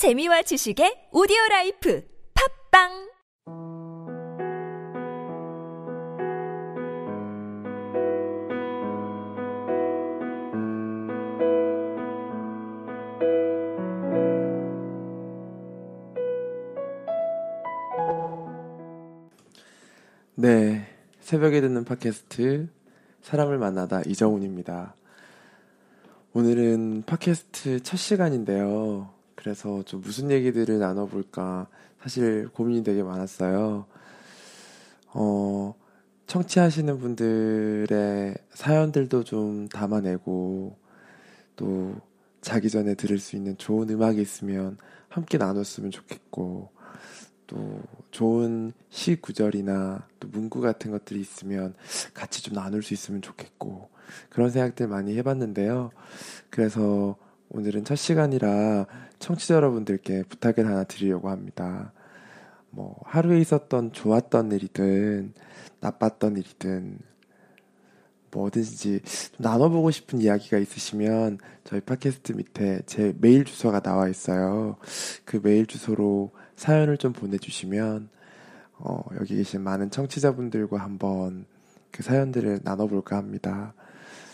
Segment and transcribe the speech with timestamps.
[0.00, 2.02] 재미와 지식의 오디오 라이프
[2.32, 3.10] 팝빵
[20.36, 20.86] 네,
[21.20, 22.70] 새벽에 듣는 팟캐스트
[23.20, 24.94] 사람을 만나다 이정훈입니다.
[26.32, 29.19] 오늘은 팟캐스트 첫 시간인데요.
[29.40, 31.66] 그래서 좀 무슨 얘기들을 나눠볼까
[32.02, 33.86] 사실 고민이 되게 많았어요.
[35.14, 35.74] 어,
[36.26, 40.76] 청취하시는 분들의 사연들도 좀 담아내고
[41.56, 41.96] 또
[42.42, 44.76] 자기 전에 들을 수 있는 좋은 음악이 있으면
[45.08, 46.70] 함께 나눴으면 좋겠고
[47.46, 51.74] 또 좋은 시 구절이나 또 문구 같은 것들이 있으면
[52.14, 53.88] 같이 좀 나눌 수 있으면 좋겠고
[54.28, 55.90] 그런 생각들 많이 해봤는데요.
[56.50, 57.16] 그래서
[57.48, 58.86] 오늘은 첫 시간이라
[59.20, 61.92] 청취자 여러분들께 부탁을 하나 드리려고 합니다.
[62.70, 65.34] 뭐 하루에 있었던 좋았던 일이든
[65.80, 66.98] 나빴던 일이든
[68.32, 69.00] 뭐든지
[69.38, 74.76] 나눠보고 싶은 이야기가 있으시면 저희 팟캐스트 밑에 제 메일 주소가 나와 있어요.
[75.24, 78.08] 그 메일 주소로 사연을 좀 보내주시면
[78.78, 81.44] 어, 여기 계신 많은 청취자분들과 한번
[81.90, 83.74] 그 사연들을 나눠볼까 합니다.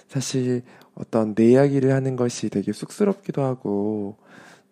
[0.09, 0.63] 사실
[0.95, 4.19] 어떤 내 이야기를 하는 것이 되게 쑥스럽기도 하고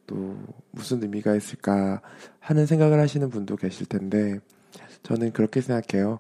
[0.07, 0.37] 또
[0.71, 2.01] 무슨 의미가 있을까
[2.41, 4.39] 하는 생각을 하시는 분도 계실 텐데
[5.03, 6.19] 저는 그렇게 생각해요.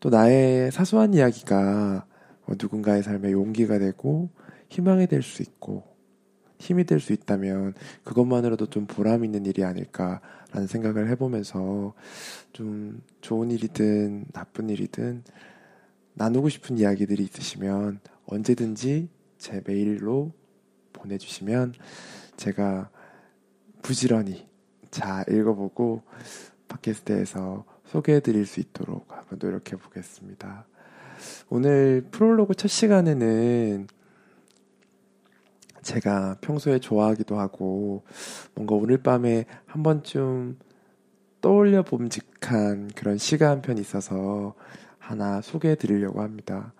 [0.00, 2.06] 또 나의 사소한 이야기가
[2.46, 4.30] 뭐 누군가의 삶에 용기가 되고
[4.68, 5.90] 희망이 될 수 있고
[6.58, 11.94] 힘이 될 수 있다면 그것만으로도 좀 보람 있는 일이 아닐까라는 생각을 해보면서
[12.52, 15.24] 좀 좋은 일이든 나쁜 일이든
[16.14, 19.08] 나누고 싶은 이야기들이 있으시면 언제든지
[19.38, 20.32] 제 메일로
[20.92, 21.74] 보내주시면
[22.36, 22.90] 제가
[23.82, 24.48] 부지런히
[24.90, 26.02] 잘 읽어보고
[26.68, 30.66] 팟캐스트에서 소개해드릴 수 있도록 한번 노력해 보겠습니다.
[31.48, 33.88] 오늘 프롤로그 첫 시간에는
[35.82, 38.04] 제가 평소에 좋아하기도 하고
[38.54, 40.58] 뭔가 오늘 밤에 한 번쯤
[41.40, 44.54] 떠올려 봄직한 그런 시가 한 편 있어서
[44.98, 46.72] 하나 소개해 드리려고 합니다.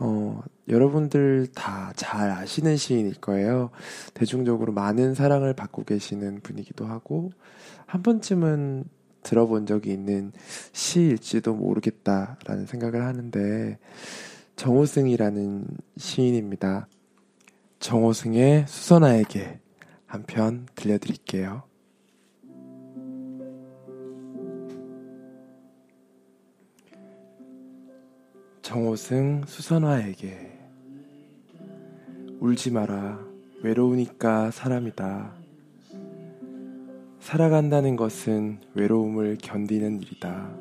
[0.00, 3.70] 어, 여러분들 다 잘 아시는 시인일 거예요.
[4.14, 7.30] 대중적으로 많은 사랑을 받고 계시는 분이기도 하고,
[7.86, 8.84] 한 번쯤은
[9.22, 10.32] 들어본 적이 있는
[10.72, 13.78] 시일지도 모르겠다라는 생각을 하는데,
[14.56, 15.66] 정호승이라는
[15.98, 16.88] 시인입니다.
[17.80, 19.60] 정호승의 수선아에게
[20.06, 21.62] 한 편 들려드릴게요.
[28.70, 30.56] 정호승 수선화에게
[32.38, 33.18] 울지 마라
[33.64, 35.32] 외로우니까 사람이다.
[37.18, 40.54] 살아간다는 것은 외로움을 견디는 일이다.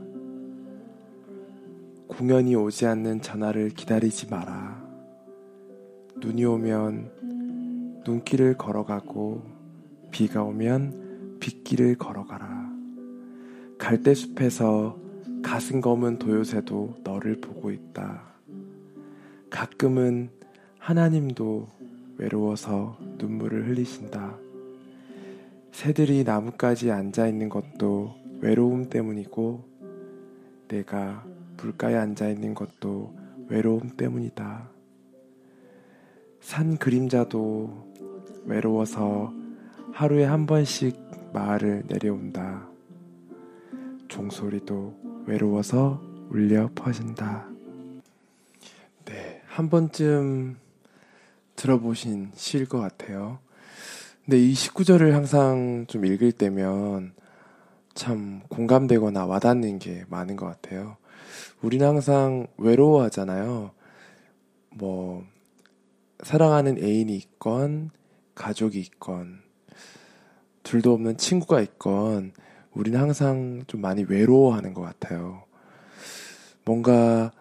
[2.07, 4.83] 공연이 오지 않는 전화를 기다리지 마라.
[6.17, 9.43] 눈이 오면 눈길을 걸어가고
[10.09, 12.71] 비가 오면 빗길을 걸어가라.
[13.77, 15.08] 갈대숲에서
[15.49, 18.21] 가슴 검은 도요새도 너를 보고 있다.
[19.49, 20.29] 가끔은
[20.77, 21.67] 하나님도
[22.19, 24.37] 외로워서 눈물을 흘리신다.
[25.71, 29.63] 새들이 나뭇가지에 앉아 있는 것도 외로움 때문이고,
[30.67, 31.25] 내가
[31.57, 33.15] 물가에 앉아 있는 것도
[33.47, 34.69] 외로움 때문이다.
[36.41, 37.91] 산 그림자도
[38.45, 39.33] 외로워서
[39.93, 40.95] 하루에 한 번씩
[41.33, 42.69] 마을을 내려온다.
[44.09, 46.01] 종소리도 외로워서
[46.31, 47.47] 울려 퍼진다.
[49.05, 50.57] 네, 한 번쯤
[51.55, 53.37] 들어보신 시일 것 같아요.
[54.25, 57.13] 근데 이 19절을 항상 좀 읽을 때면
[57.93, 60.97] 참 공감되거나 와닿는 게 많은 것 같아요.
[61.61, 63.69] 우리는 항상 외로워하잖아요.
[64.71, 65.23] 뭐,
[66.23, 67.91] 사랑하는 애인이 있건,
[68.33, 69.41] 가족이 있건,
[70.63, 72.33] 둘도 없는 친구가 있건,
[72.73, 75.43] 우리는 항상 좀 많이 외로워하는 것 같아요.
[76.65, 77.31] 뭔가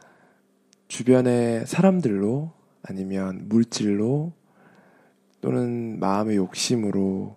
[0.89, 2.53] 주변의 사람들로
[2.83, 4.33] 아니면 물질로
[5.41, 7.37] 또는 마음의 욕심으로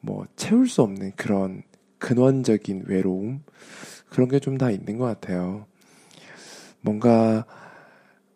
[0.00, 1.62] 뭐 채울 수 없는 그런
[1.98, 3.44] 근원적인 외로움
[4.10, 5.66] 그런 게 좀 다 있는 것 같아요.
[6.80, 7.46] 뭔가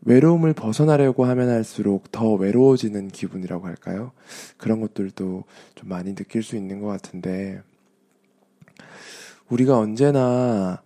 [0.02, 4.12] 외로움을 벗어나려고 하면 할수록 더 외로워지는 기분이라고 할까요?
[4.56, 5.42] 그런 것들도
[5.74, 7.60] 좀 많이 느낄 수 있는 것 같은데
[9.50, 10.82] 우리가 언제나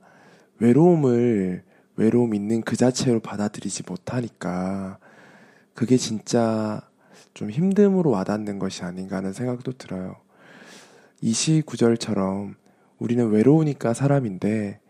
[0.59, 1.65] 외로움을
[1.97, 4.99] 외로움 있는 그 자체로 받아들이지 못하니까
[5.75, 6.83] 그게 진짜
[7.35, 10.17] 좀 힘듦으로 와닿는 것이 아닌가 하는 생각도 들어요.
[11.23, 12.57] 이 시 구절처럼
[12.99, 14.81] 우리는 외로우니까 사람인데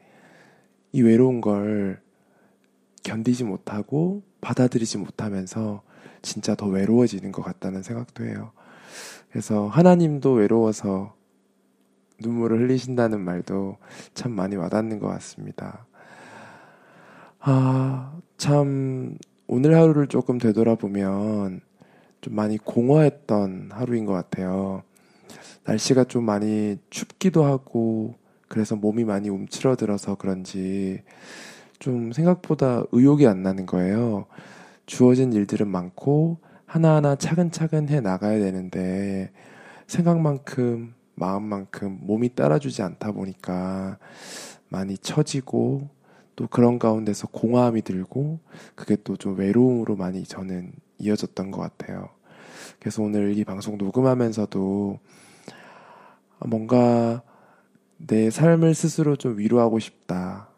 [0.93, 2.01] 이 외로운 걸
[3.03, 5.83] 견디지 못하고 받아들이지 못하면서
[6.23, 8.53] 진짜 더 외로워지는 것 같다는 생각도 해요.
[9.31, 11.15] 그래서 하나님도 외로워서
[12.21, 13.77] 눈물을 흘리신다는 말도
[14.15, 15.87] 참 많이 와닿는 것 같습니다.
[17.41, 21.61] 아, 참, 오늘 하루를 조금 되돌아보면
[22.21, 24.83] 좀 많이 공허했던 하루인 것 같아요.
[25.65, 28.15] 날씨가 좀 많이 춥기도 하고,
[28.49, 31.03] 그래서 몸이 많이 움츠러들어서 그런지
[31.79, 34.27] 좀 생각보다 의욕이 안 나는 거예요.
[34.87, 39.33] 주어진 일들은 많고, 하나하나 차근차근 해 나가야 되는데,
[39.87, 43.99] 생각만큼, 마음만큼 몸이 따라주지 않다 보니까
[44.69, 45.89] 많이 처지고,
[46.37, 48.41] 또 그런 가운데서 공허함이 들고
[48.75, 52.09] 그게 또 좀 외로움으로 많이 저는 이어졌던 것 같아요.
[52.79, 54.99] 그래서 오늘 이 방송 녹음하면서도
[56.47, 57.23] 뭔가
[57.99, 60.49] 내 삶을 스스로 좀 위로하고 싶다.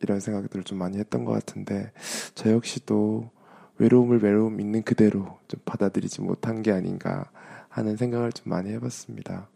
[0.00, 1.92] 이런 생각들을 좀 많이 했던 것 같은데
[2.34, 3.30] 저 역시도
[3.78, 7.30] 외로움을 외로움 있는 그대로 좀 받아들이지 못한 게 아닌가
[7.68, 9.48] 하는 생각을 좀 많이 해봤습니다.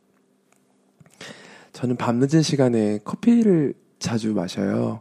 [1.81, 5.01] 저는 밤늦은 시간에 커피를 자주 마셔요.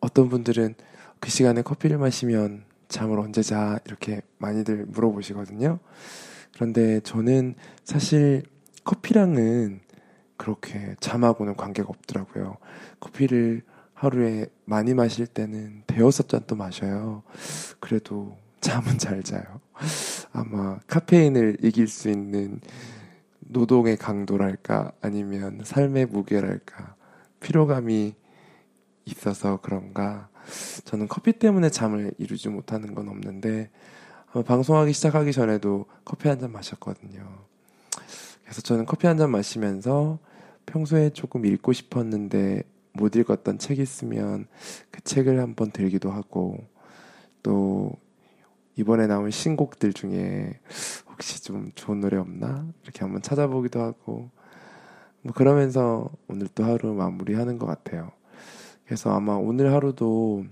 [0.00, 0.74] 어떤 분들은
[1.20, 5.78] 그 시간에 커피를 마시면 잠을 언제 자 이렇게 많이들 물어보시거든요.
[6.54, 7.54] 그런데 저는
[7.84, 8.44] 사실
[8.84, 9.80] 커피랑은
[10.38, 12.56] 그렇게 잠하고는 관계가 없더라고요.
[12.98, 13.60] 커피를
[13.92, 17.24] 하루에 많이 마실 때는 대여섯 잔도 마셔요.
[17.78, 19.60] 그래도 잠은 잘 자요.
[20.32, 22.62] 아마 카페인을 이길 수 있는
[23.50, 26.94] 노동의 강도랄까 아니면 삶의 무게랄까
[27.40, 28.14] 피로감이
[29.06, 30.28] 있어서 그런가
[30.84, 33.70] 저는 커피 때문에 잠을 이루지 못하는 건 없는데
[34.46, 37.26] 방송하기 시작하기 전에도 커피 한 잔 마셨거든요.
[38.44, 40.18] 그래서 저는 커피 한 잔 마시면서
[40.66, 42.62] 평소에 조금 읽고 싶었는데
[42.92, 44.46] 못 읽었던 책 있으면
[44.90, 46.58] 그 책을 한번 들기도 하고
[47.42, 47.92] 또
[48.76, 50.60] 이번에 나온 신곡들 중에
[51.18, 54.30] 혹시 좀 좋은 노래 없나 이렇게 한번 찾아보기도 하고
[55.22, 58.12] 뭐 그러면서 오늘 또 하루 마무리하는 것 같아요.
[58.84, 60.44] 그래서 아마 오늘 하루도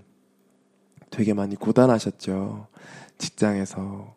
[1.09, 2.67] 되게 많이 고단하셨죠.
[3.17, 4.13] 직장에서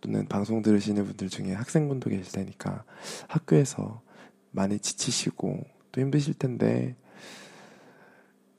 [0.00, 2.82] 또는 방송 들으시는 분들 중에 학생분도 계실 테니까
[3.28, 4.02] 학교에서
[4.50, 5.60] 많이 지치시고
[5.92, 6.96] 또 힘드실 텐데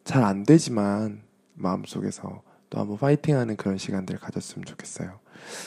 [0.06, 1.24] 잘 안 되지만
[1.56, 5.19] 마음속에서 또 한번 파이팅하는 그런 시간들을 가졌으면 좋겠어요.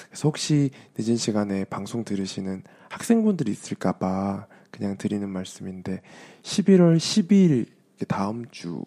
[0.08, 6.02] 그래서 혹시 늦은 시간에 방송 들으시는 학생분들이 있을까봐 그냥 드리는 말씀인데
[6.43, 7.67] 11월 12일
[8.08, 8.82] 다음 주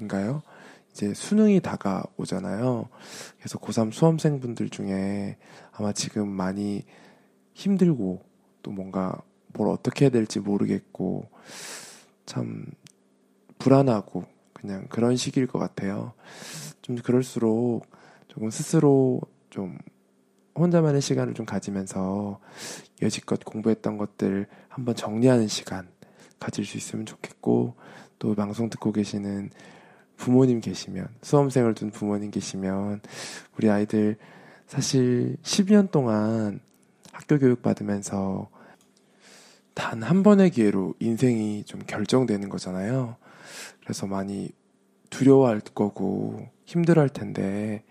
[0.00, 0.42] 인가요?
[0.90, 2.88] 이제 수능이 다가오잖아요.
[3.38, 5.36] 그래서 고3 수험생분들 중에
[5.72, 6.84] 아마 지금 많이
[7.52, 8.22] 힘들고
[8.62, 9.20] 또 뭔가
[9.52, 11.28] 뭘 어떻게 해야 될지 모르겠고
[12.24, 12.66] 참
[13.58, 16.14] 불안하고 그냥 그런 시기일 것 같아요.
[16.82, 17.86] 좀 그럴수록
[18.28, 19.20] 조금 스스로
[19.50, 19.78] 좀
[20.56, 22.40] 혼자만의 시간을 좀 가지면서
[23.02, 25.88] 여지껏 공부했던 것들 한번 정리하는 시간
[26.38, 27.74] 가질 수 있으면 좋겠고
[28.18, 29.50] 또 방송 듣고 계시는
[30.16, 33.02] 부모님 계시면, 수험생을 둔 부모님 계시면,
[33.58, 34.16] 우리 아이들
[34.66, 36.60] 사실 12년 동안
[37.12, 38.48] 학교 교육 받으면서
[39.74, 43.16] 단 한 번의 기회로 인생이 좀 결정되는 거잖아요.
[43.82, 44.50] 그래서 많이
[45.10, 47.84] 두려워할 거고 힘들어 할 텐데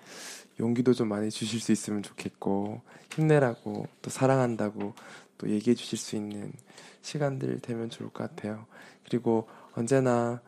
[0.59, 2.81] 용기도 좀 많이 주실 수 있으면 좋겠고
[3.11, 4.93] 힘내라고 또 사랑한다고
[5.37, 6.53] 또 얘기해 주실 수 있는
[7.01, 8.65] 시간들 되면 좋을 것 같아요.
[9.03, 10.41] 그리고 언제나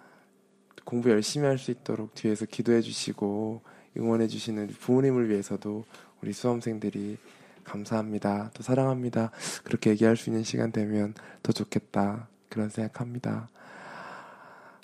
[0.86, 3.62] 공부 열심히 할 수 있도록 뒤에서 기도해 주시고
[3.98, 5.84] 응원해 주시는 부모님을 위해서도
[6.22, 7.18] 우리 수험생들이
[7.64, 8.52] 감사합니다.
[8.54, 9.32] 또 사랑합니다.
[9.64, 12.30] 그렇게 얘기할 수 있는 시간 되면 더 좋겠다.
[12.50, 13.50] 그런 생각합니다.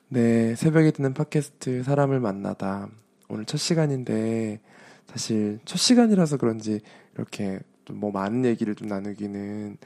[0.10, 2.90] 네, 새벽에 듣는 팟캐스트 사람을 만나다.
[3.30, 4.60] 오늘 첫 시간인데
[5.08, 6.82] 사실 첫 시간이라서 그런지
[7.16, 9.78] 이렇게 좀 뭐 많은 얘기를 좀 나누기는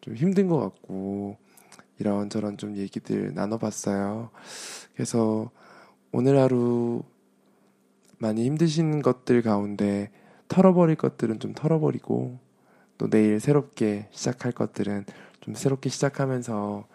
[0.00, 1.36] 좀 힘든 것 같고
[1.98, 4.30] 이런저런 좀 얘기들 나눠봤어요.
[4.94, 5.50] 그래서
[6.12, 7.02] 오늘 하루
[8.18, 10.10] 많이 힘드신 것들 가운데
[10.48, 12.38] 털어버릴 것들은 좀 털어버리고
[12.98, 15.04] 또 내일 새롭게 시작할 것들은
[15.40, 16.86] 좀 새롭게 시작하면서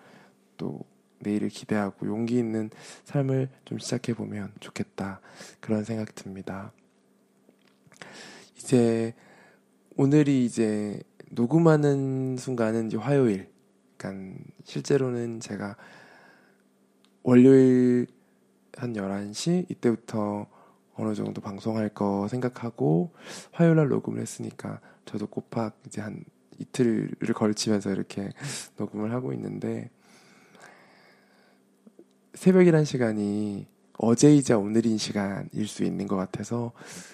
[0.57, 0.81] 또
[1.19, 2.69] 내일을 기대하고 용기 있는
[3.05, 5.21] 삶을 좀 시작해 보면 좋겠다
[5.61, 6.71] 그런 생각 듭니다.
[8.65, 9.13] 이제
[9.95, 13.47] 오늘이 이제 녹음하는 순간은 이제 화요일.
[13.95, 15.77] 그러니까 실제로는 제가
[17.21, 18.07] 월요일
[18.75, 20.47] 한 11시 이때부터
[20.95, 23.11] 어느 정도 방송할 거 생각하고
[23.51, 26.23] 화요일 날 녹음을 했으니까 저도 꼬박 이제 한
[26.57, 28.31] 이틀을 걸치면서 이렇게
[28.77, 29.91] 녹음을 하고 있는데
[32.33, 36.71] 새벽이란 시간이 어제이자 오늘인 시간일 수 있는 것 같아서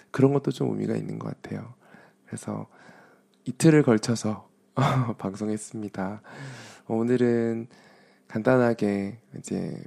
[0.10, 1.74] 그런 것도 좀 의미가 있는 것 같아요.
[2.26, 2.68] 그래서
[3.46, 4.50] 이틀을 걸쳐서
[5.18, 6.22] 방송했습니다.
[6.88, 7.68] 오늘은
[8.28, 9.82] 간단하게 이제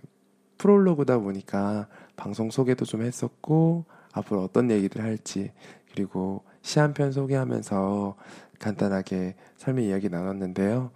[0.59, 5.53] 프롤로그다 보니까 방송 소개도 좀 했었고 앞으로 어떤 얘기들 할지
[5.93, 8.17] 그리고 시 한 편 소개하면서
[8.59, 10.93] 간단하게 삶의 이야기 나눴는데요.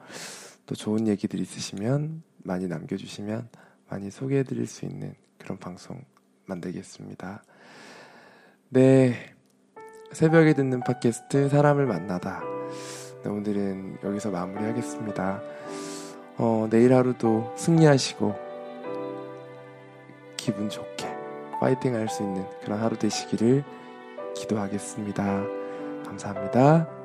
[0.66, 3.48] 또 좋은 얘기들 있으시면 많이 남겨주시면
[3.90, 5.14] 많이 소개해드릴 수 있는
[5.48, 6.04] 그런 방송
[6.44, 7.42] 만들겠습니다.
[8.68, 9.34] 네.
[10.12, 12.42] 새벽에 듣는 팟캐스트 사람을 만나다.
[13.24, 15.40] 네, 오늘은 여기서 마무리하겠습니다.
[16.36, 18.34] 어, 내일 하루도 승리하시고
[20.36, 21.08] 기분 좋게
[21.60, 23.64] 파이팅 할 수 있는 그런 하루 되시기를
[24.36, 25.24] 기도하겠습니다.
[26.04, 26.97] 감사합니다.